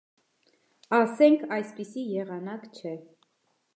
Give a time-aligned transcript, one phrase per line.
[0.99, 2.95] Ասենք, այսպիսի եղանակ չէ: